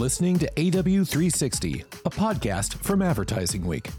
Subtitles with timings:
[0.00, 3.90] Listening to AW360, a podcast from Advertising Week.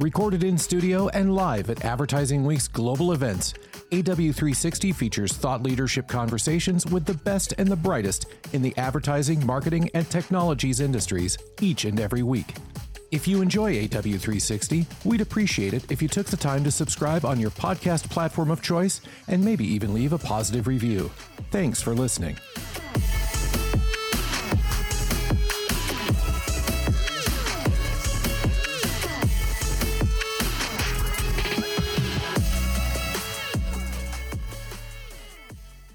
[0.00, 3.54] Recorded in studio and live at Advertising Week's global events,
[3.92, 9.88] AW360 features thought leadership conversations with the best and the brightest in the advertising, marketing,
[9.94, 12.52] and technologies industries each and every week.
[13.12, 17.38] If you enjoy AW360, we'd appreciate it if you took the time to subscribe on
[17.38, 21.12] your podcast platform of choice and maybe even leave a positive review.
[21.52, 22.38] Thanks for listening.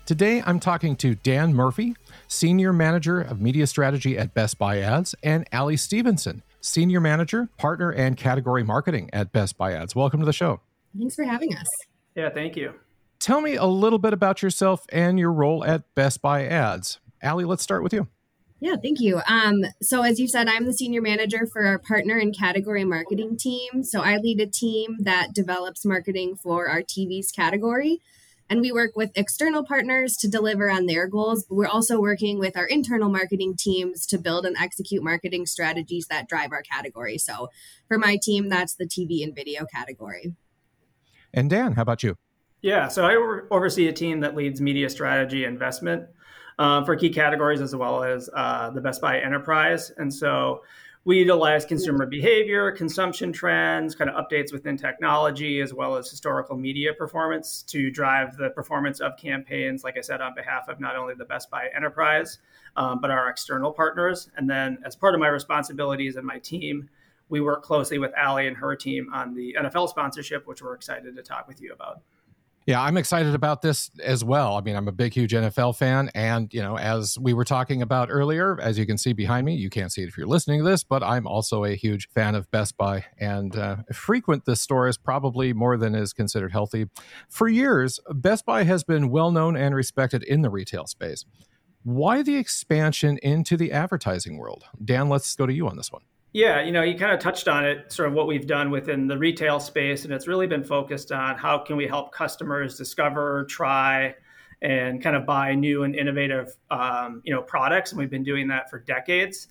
[0.09, 1.95] Today, I'm talking to Dan Murphy,
[2.27, 7.91] Senior Manager of Media Strategy at Best Buy Ads, and Ali Stevenson, Senior Manager, Partner,
[7.91, 9.96] and Category Marketing at Best Buy Ads.
[9.96, 10.62] Welcome to the show.
[10.98, 11.68] Thanks for having us.
[12.15, 12.74] Yeah, thank you.
[13.20, 16.99] Tell me a little bit about yourself and your role at Best Buy Ads.
[17.24, 18.07] Ali, let's start with you.
[18.60, 19.21] Yeah, thank you.
[19.27, 23.37] Um, so, as you said, I'm the senior manager for our partner and category marketing
[23.40, 23.84] team.
[23.84, 28.02] So, I lead a team that develops marketing for our TVs category
[28.50, 31.46] and we work with external partners to deliver on their goals.
[31.46, 36.08] But we're also working with our internal marketing teams to build and execute marketing strategies
[36.08, 37.18] that drive our category.
[37.18, 37.50] So
[37.88, 40.34] for my team, that's the TV and video category.
[41.34, 42.16] And Dan, how about you?
[42.62, 43.16] Yeah, so I
[43.52, 46.08] oversee a team that leads media strategy investment
[46.58, 49.92] uh, for key categories as well as uh, the Best Buy Enterprise.
[49.96, 50.64] And so
[51.10, 56.55] we utilize consumer behavior, consumption trends, kind of updates within technology, as well as historical
[56.55, 60.96] media performance to drive the performance of campaigns, like I said, on behalf of not
[60.96, 62.37] only the Best Buy enterprise,
[62.76, 64.30] um, but our external partners.
[64.38, 66.88] And then, as part of my responsibilities and my team,
[67.28, 71.16] we work closely with Ali and her team on the NFL sponsorship, which we're excited
[71.16, 72.03] to talk with you about.
[72.69, 74.56] Yeah, I'm excited about this as well.
[74.56, 76.12] I mean, I'm a big, huge NFL fan.
[76.13, 79.56] And, you know, as we were talking about earlier, as you can see behind me,
[79.56, 82.35] you can't see it if you're listening to this, but I'm also a huge fan
[82.35, 86.85] of Best Buy and uh, frequent this store is probably more than is considered healthy.
[87.28, 91.25] For years, Best Buy has been well known and respected in the retail space.
[91.81, 94.66] Why the expansion into the advertising world?
[94.85, 96.03] Dan, let's go to you on this one.
[96.31, 99.07] Yeah, you know, you kind of touched on it, sort of what we've done within
[99.07, 103.45] the retail space, and it's really been focused on how can we help customers discover,
[103.50, 104.13] try,
[104.62, 107.91] and kind of buy new and innovative, um, you know, products.
[107.91, 109.47] And we've been doing that for decades.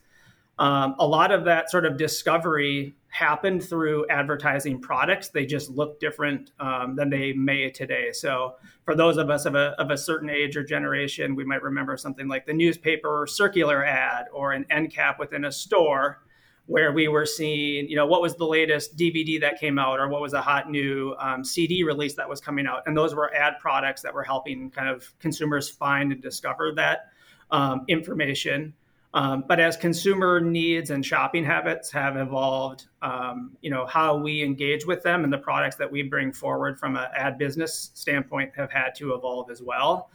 [0.61, 5.31] Um, a lot of that sort of discovery happened through advertising products.
[5.31, 8.13] They just look different um, than they may today.
[8.13, 11.63] So, for those of us of a, of a certain age or generation, we might
[11.63, 16.21] remember something like the newspaper circular ad or an end cap within a store
[16.69, 20.07] where we were seeing, you know, what was the latest DVD that came out or
[20.09, 22.83] what was a hot new um, CD release that was coming out.
[22.85, 27.07] And those were ad products that were helping kind of consumers find and discover that
[27.51, 28.75] um, information.
[29.15, 34.43] Um, but as consumer needs and shopping habits have evolved, um, you know, how we
[34.43, 38.53] engage with them and the products that we bring forward from an ad business standpoint
[38.55, 40.11] have had to evolve as well.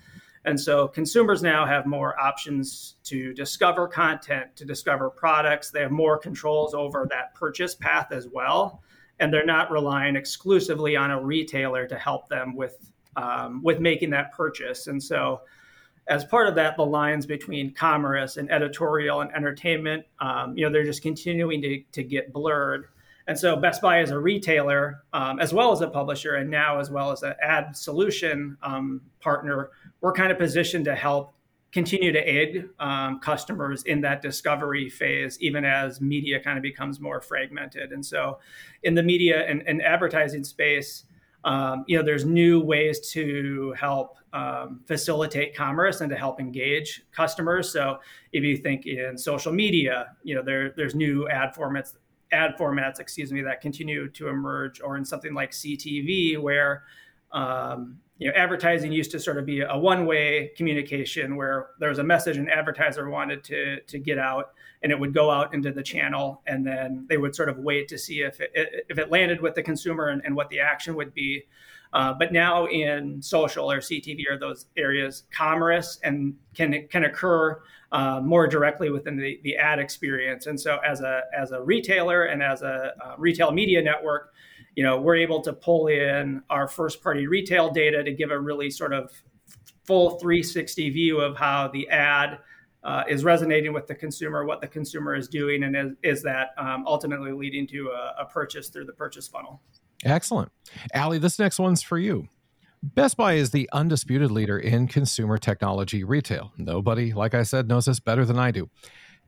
[0.45, 5.71] And so consumers now have more options to discover content, to discover products.
[5.71, 8.81] They have more controls over that purchase path as well.
[9.19, 14.09] And they're not relying exclusively on a retailer to help them with, um, with making
[14.09, 14.87] that purchase.
[14.87, 15.41] And so,
[16.07, 20.71] as part of that, the lines between commerce and editorial and entertainment, um, you know,
[20.71, 22.87] they're just continuing to, to get blurred.
[23.27, 26.79] And so Best Buy is a retailer um, as well as a publisher, and now
[26.79, 29.69] as well as an ad solution um, partner
[30.03, 31.33] we're kind of positioned to help
[31.71, 36.99] continue to aid um, customers in that discovery phase, even as media kind of becomes
[36.99, 37.93] more fragmented.
[37.93, 38.39] And so,
[38.83, 41.05] in the media and, and advertising space,
[41.45, 47.03] um, you know, there's new ways to help um, facilitate commerce and to help engage
[47.11, 47.71] customers.
[47.71, 47.99] So,
[48.33, 51.93] if you think in social media, you know, there there's new ad formats
[52.33, 56.83] ad formats, excuse me, that continue to emerge, or in something like CTV, where
[57.31, 61.99] um, you know, advertising used to sort of be a one-way communication where there was
[61.99, 65.71] a message an advertiser wanted to to get out, and it would go out into
[65.71, 69.11] the channel, and then they would sort of wait to see if it, if it
[69.11, 71.43] landed with the consumer and, and what the action would be.
[71.93, 77.61] Uh, but now in social or CTV or those areas, commerce and can can occur
[77.91, 80.47] uh, more directly within the, the ad experience.
[80.47, 84.33] And so, as a as a retailer and as a uh, retail media network,
[84.75, 88.39] you know, we're able to pull in our first party retail data to give a
[88.39, 89.11] really sort of
[89.85, 92.39] full 360 view of how the ad
[92.83, 96.49] uh, is resonating with the consumer, what the consumer is doing, and is, is that
[96.57, 99.61] um, ultimately leading to a, a purchase through the purchase funnel.
[100.03, 100.51] Excellent.
[100.93, 102.27] Ali, this next one's for you.
[102.81, 106.51] Best Buy is the undisputed leader in consumer technology retail.
[106.57, 108.69] Nobody, like I said, knows this better than I do.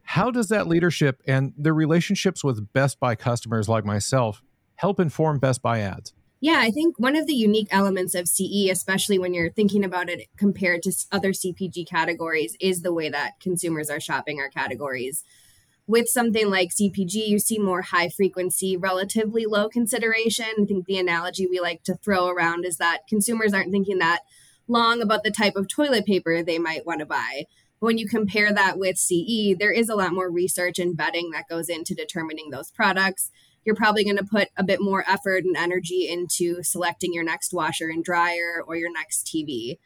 [0.03, 4.43] How does that leadership and the relationships with Best Buy customers like myself
[4.75, 6.13] help inform Best Buy ads?
[6.41, 10.09] Yeah, I think one of the unique elements of CE, especially when you're thinking about
[10.09, 15.23] it compared to other CPG categories, is the way that consumers are shopping our categories.
[15.87, 20.47] With something like CPG, you see more high frequency, relatively low consideration.
[20.59, 24.21] I think the analogy we like to throw around is that consumers aren't thinking that
[24.67, 27.45] long about the type of toilet paper they might want to buy.
[27.79, 31.31] But When you compare that with CE, there is a lot more research and vetting
[31.33, 33.29] that goes into determining those products
[33.65, 37.51] you're probably going to put a bit more effort and energy into selecting your next
[37.51, 39.79] washer and dryer or your next TV.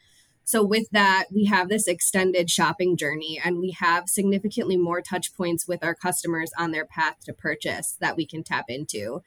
[0.50, 5.32] So, with that, we have this extended shopping journey and we have significantly more touch
[5.36, 9.22] points with our customers on their path to purchase that we can tap into.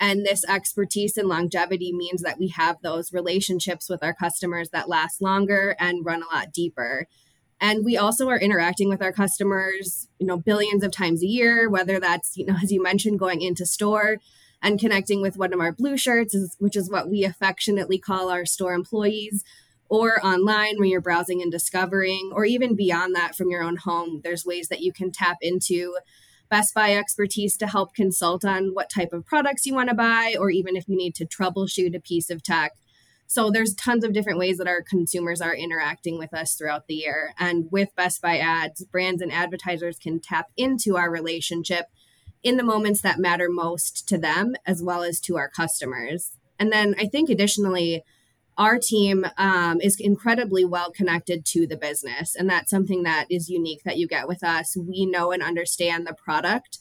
[0.00, 4.88] And this expertise and longevity means that we have those relationships with our customers that
[4.88, 7.06] last longer and run a lot deeper.
[7.60, 11.70] And we also are interacting with our customers, you know, billions of times a year,
[11.70, 14.16] whether that's, you know, as you mentioned, going into store
[14.60, 18.44] and connecting with one of our blue shirts, which is what we affectionately call our
[18.44, 19.44] store employees,
[19.88, 24.20] or online when you're browsing and discovering, or even beyond that from your own home.
[24.24, 25.96] There's ways that you can tap into
[26.48, 30.36] Best Buy expertise to help consult on what type of products you want to buy,
[30.38, 32.72] or even if you need to troubleshoot a piece of tech
[33.26, 36.94] so there's tons of different ways that our consumers are interacting with us throughout the
[36.94, 37.34] year.
[37.38, 41.86] And with Best Buy ads, brands and advertisers can tap into our relationship
[42.42, 46.32] in the moments that matter most to them as well as to our customers.
[46.58, 48.04] And then I think additionally,
[48.58, 52.34] our team um, is incredibly well connected to the business.
[52.34, 54.76] And that's something that is unique that you get with us.
[54.76, 56.78] We know and understand the product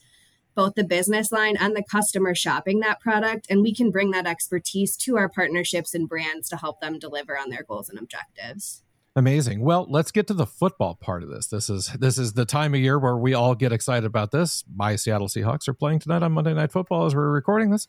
[0.55, 3.45] both the business line and the customer shopping that product.
[3.49, 7.37] And we can bring that expertise to our partnerships and brands to help them deliver
[7.37, 8.81] on their goals and objectives.
[9.17, 9.61] Amazing.
[9.61, 11.47] Well, let's get to the football part of this.
[11.47, 14.65] This is this is the time of year where we all get excited about this.
[14.75, 17.87] My Seattle Seahawks are playing tonight on Monday Night Football as we're recording this.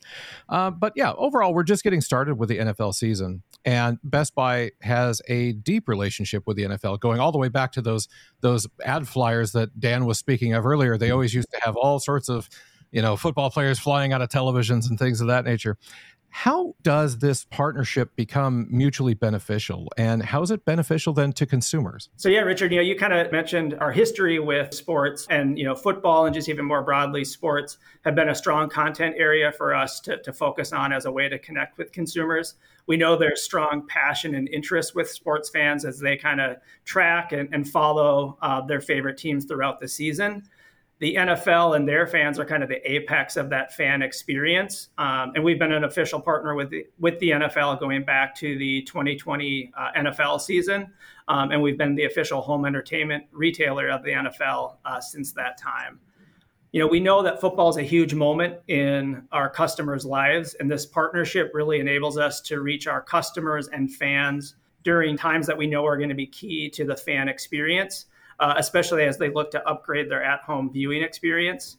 [0.48, 4.70] Uh, but yeah, overall, we're just getting started with the NFL season, and Best Buy
[4.82, 8.06] has a deep relationship with the NFL, going all the way back to those
[8.40, 10.96] those ad flyers that Dan was speaking of earlier.
[10.96, 12.48] They always used to have all sorts of
[12.92, 15.76] you know football players flying out of televisions and things of that nature
[16.36, 22.10] how does this partnership become mutually beneficial and how is it beneficial then to consumers?
[22.16, 25.64] So yeah, Richard, you know, you kind of mentioned our history with sports and, you
[25.64, 29.74] know, football and just even more broadly sports have been a strong content area for
[29.74, 32.56] us to, to focus on as a way to connect with consumers.
[32.86, 37.32] We know there's strong passion and interest with sports fans as they kind of track
[37.32, 40.42] and, and follow uh, their favorite teams throughout the season
[40.98, 44.88] the NFL and their fans are kind of the apex of that fan experience.
[44.96, 48.56] Um, and we've been an official partner with the, with the NFL going back to
[48.56, 50.90] the 2020 uh, NFL season.
[51.28, 55.58] Um, and we've been the official home entertainment retailer of the NFL uh, since that
[55.58, 56.00] time.
[56.72, 60.70] You know, we know that football is a huge moment in our customers' lives, and
[60.70, 65.66] this partnership really enables us to reach our customers and fans during times that we
[65.66, 68.06] know are going to be key to the fan experience
[68.40, 71.78] uh, especially as they look to upgrade their at-home viewing experience.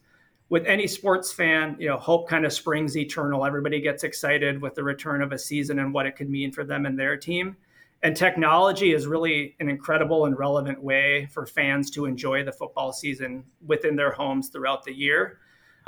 [0.50, 3.46] With any sports fan, you know, hope kind of springs eternal.
[3.46, 6.64] Everybody gets excited with the return of a season and what it could mean for
[6.64, 7.58] them and their team.
[8.04, 12.94] And technology is really an incredible and relevant way for fans to enjoy the football
[12.94, 15.40] season within their homes throughout the year.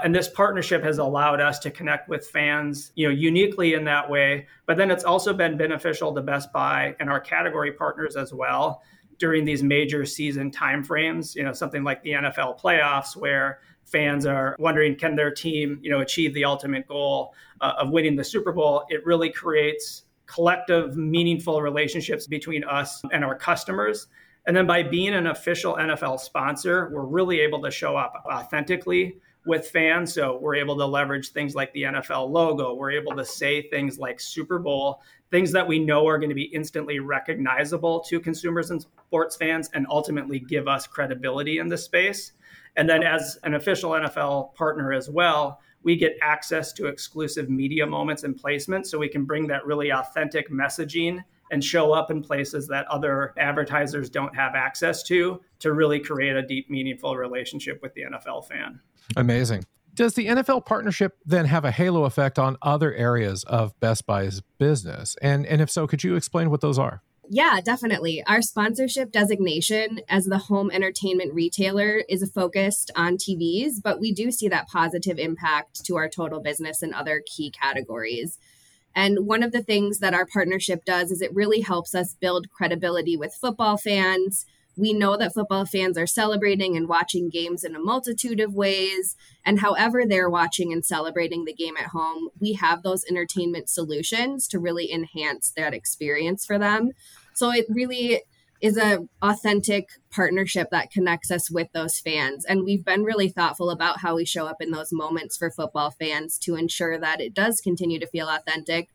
[0.04, 4.10] And this partnership has allowed us to connect with fans, you know, uniquely in that
[4.10, 4.48] way.
[4.66, 8.82] But then it's also been beneficial to Best Buy and our category partners as well
[9.20, 14.56] during these major season timeframes, you know, something like the NFL playoffs where fans are
[14.60, 18.52] wondering can their team, you know, achieve the ultimate goal uh, of winning the Super
[18.52, 24.08] Bowl, it really creates collective meaningful relationships between us and our customers.
[24.46, 29.18] And then by being an official NFL sponsor, we're really able to show up authentically
[29.46, 30.14] with fans.
[30.14, 32.74] So we're able to leverage things like the NFL logo.
[32.74, 36.36] We're able to say things like Super Bowl, things that we know are going to
[36.36, 41.84] be instantly recognizable to consumers and sports fans and ultimately give us credibility in this
[41.84, 42.34] space.
[42.76, 47.86] And then as an official NFL partner as well, we get access to exclusive media
[47.86, 52.22] moments and placements so we can bring that really authentic messaging and show up in
[52.22, 57.82] places that other advertisers don't have access to to really create a deep meaningful relationship
[57.82, 58.80] with the NFL fan.
[59.16, 59.66] Amazing.
[59.96, 64.42] Does the NFL partnership then have a halo effect on other areas of Best Buy's
[64.58, 65.16] business?
[65.22, 67.02] And and if so, could you explain what those are?
[67.32, 68.24] Yeah, definitely.
[68.26, 74.32] Our sponsorship designation as the home entertainment retailer is focused on TVs, but we do
[74.32, 78.40] see that positive impact to our total business and other key categories.
[78.96, 82.50] And one of the things that our partnership does is it really helps us build
[82.52, 84.46] credibility with football fans
[84.80, 89.18] We know that football fans are celebrating and watching games in a multitude of ways.
[89.46, 94.48] And however they're watching and celebrating the game at home, we have those entertainment solutions
[94.48, 96.92] to really enhance that experience for them.
[97.34, 98.22] So it really
[98.62, 103.70] is a authentic partnership that connects us with those fans and we've been really thoughtful
[103.70, 107.34] about how we show up in those moments for football fans to ensure that it
[107.34, 108.90] does continue to feel authentic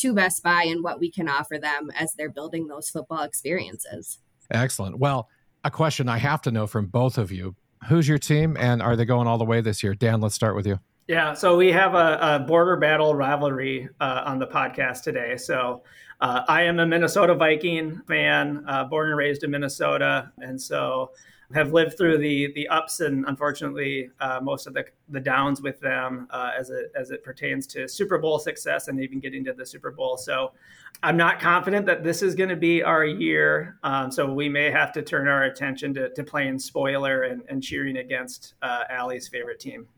[0.00, 4.18] to Best Buy and what we can offer them as they're building those football experiences.
[4.50, 4.98] Excellent.
[4.98, 5.28] Well,
[5.62, 7.54] a question I have to know from both of you.
[7.88, 9.94] Who's your team and are they going all the way this year?
[9.94, 10.80] Dan, let's start with you.
[11.06, 15.36] Yeah, so we have a, a border battle rivalry uh, on the podcast today.
[15.36, 15.82] So
[16.20, 21.12] uh, I am a Minnesota Viking fan, uh, born and raised in Minnesota, and so
[21.52, 25.80] have lived through the the ups and unfortunately uh, most of the the downs with
[25.80, 29.52] them uh, as it as it pertains to Super Bowl success and even getting to
[29.52, 30.16] the Super Bowl.
[30.16, 30.52] So
[31.02, 33.78] I'm not confident that this is going to be our year.
[33.82, 37.62] Um, so we may have to turn our attention to, to playing spoiler and, and
[37.62, 39.88] cheering against uh, Ali's favorite team.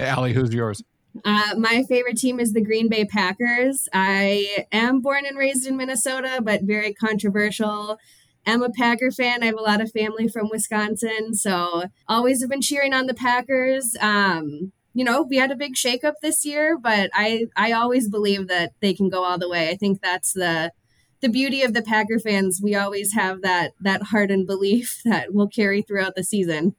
[0.00, 0.82] Ali, who's yours?
[1.24, 3.88] Uh, my favorite team is the Green Bay Packers.
[3.92, 7.98] I am born and raised in Minnesota, but very controversial.
[8.46, 9.42] I'm a Packer fan.
[9.42, 13.14] I have a lot of family from Wisconsin, so always have been cheering on the
[13.14, 13.94] Packers.
[14.00, 18.48] Um, you know, we had a big shakeup this year, but I I always believe
[18.48, 19.70] that they can go all the way.
[19.70, 20.72] I think that's the
[21.20, 22.60] the beauty of the Packer fans.
[22.62, 26.74] We always have that that heart and belief that will carry throughout the season.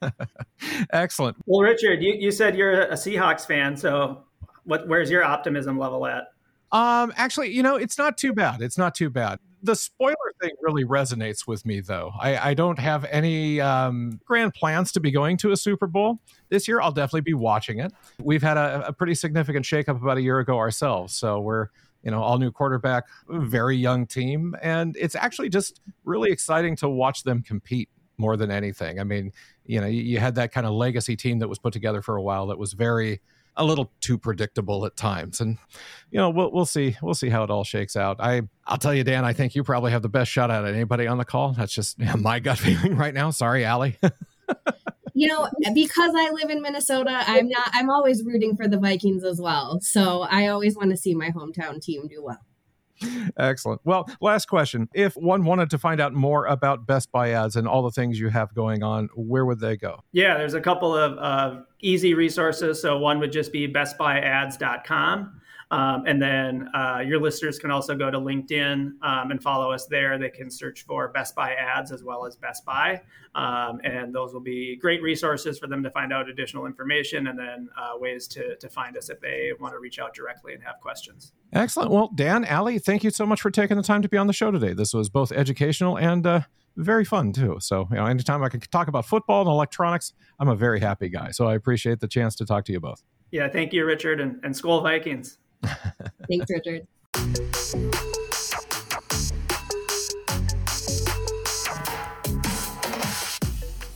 [0.92, 1.36] Excellent.
[1.46, 4.24] Well, Richard, you, you said you're a Seahawks fan, so
[4.64, 4.88] what?
[4.88, 6.28] Where's your optimism level at?
[6.72, 8.60] Um, actually, you know, it's not too bad.
[8.60, 9.38] It's not too bad.
[9.62, 12.12] The spoiler thing really resonates with me, though.
[12.20, 16.20] I, I don't have any um, grand plans to be going to a Super Bowl
[16.50, 16.80] this year.
[16.80, 17.92] I'll definitely be watching it.
[18.22, 21.68] We've had a, a pretty significant shakeup about a year ago ourselves, so we're
[22.02, 26.88] you know all new quarterback, very young team, and it's actually just really exciting to
[26.88, 27.88] watch them compete
[28.18, 29.00] more than anything.
[29.00, 29.32] I mean,
[29.64, 32.22] you know, you, had that kind of legacy team that was put together for a
[32.22, 33.20] while that was very
[33.56, 35.40] a little too predictable at times.
[35.40, 35.58] And
[36.10, 38.16] you know, we'll we'll see we'll see how it all shakes out.
[38.20, 41.06] I I'll tell you, Dan, I think you probably have the best shot at anybody
[41.06, 41.52] on the call.
[41.52, 43.30] That's just my gut feeling right now.
[43.30, 43.98] Sorry, Ali.
[45.14, 49.24] you know, because I live in Minnesota, I'm not I'm always rooting for the Vikings
[49.24, 49.80] as well.
[49.80, 52.40] So I always want to see my hometown team do well.
[53.38, 53.80] Excellent.
[53.84, 54.88] Well, last question.
[54.94, 58.18] If one wanted to find out more about Best Buy ads and all the things
[58.18, 60.02] you have going on, where would they go?
[60.12, 62.80] Yeah, there's a couple of uh, easy resources.
[62.80, 65.40] So one would just be bestbuyads.com.
[65.70, 69.86] Um, and then uh, your listeners can also go to LinkedIn um, and follow us
[69.86, 70.16] there.
[70.16, 73.02] They can search for Best Buy ads as well as Best Buy.
[73.34, 77.38] Um, and those will be great resources for them to find out additional information and
[77.38, 80.62] then uh, ways to, to find us if they want to reach out directly and
[80.62, 81.32] have questions.
[81.52, 81.90] Excellent.
[81.90, 84.32] Well, Dan, Ali, thank you so much for taking the time to be on the
[84.32, 84.72] show today.
[84.72, 86.40] This was both educational and uh,
[86.76, 87.56] very fun too.
[87.60, 91.08] So, you know, anytime I can talk about football and electronics, I'm a very happy
[91.08, 91.32] guy.
[91.32, 93.02] So I appreciate the chance to talk to you both.
[93.32, 95.38] Yeah, thank you, Richard, and, and Skol Vikings.
[96.28, 96.86] Thanks, Richard.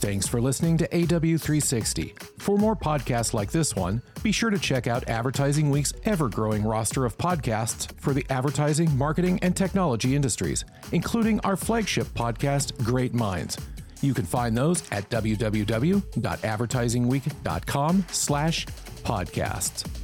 [0.00, 2.40] Thanks for listening to AW360.
[2.40, 6.64] For more podcasts like this one, be sure to check out Advertising Week's ever growing
[6.64, 13.12] roster of podcasts for the advertising, marketing, and technology industries, including our flagship podcast, Great
[13.14, 13.58] Minds.
[14.00, 18.66] You can find those at www.advertisingweek.com slash
[19.04, 19.99] podcasts.